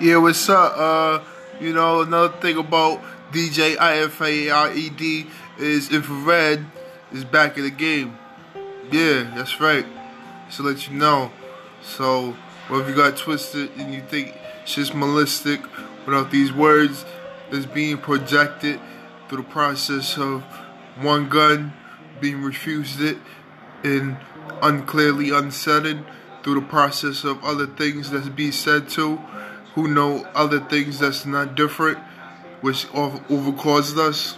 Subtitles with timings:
[0.00, 0.74] Yeah, what's up?
[0.76, 1.24] Uh,
[1.60, 5.26] you know, another thing about DJ IFARED
[5.58, 6.64] is Infrared
[7.10, 8.16] is back in the game.
[8.92, 9.84] Yeah, that's right.
[10.52, 11.32] To let you know.
[11.82, 12.36] So,
[12.68, 15.68] whether you got twisted and you think it's just malictic
[16.06, 17.04] without these words
[17.50, 18.78] that's being projected
[19.28, 20.44] through the process of
[21.00, 21.72] one gun
[22.20, 23.18] being refused it
[23.82, 24.16] and
[24.62, 26.04] unclearly unsettled
[26.44, 29.18] through the process of other things that's being said to
[29.78, 31.98] who know other things that's not different,
[32.62, 34.36] which over caused us.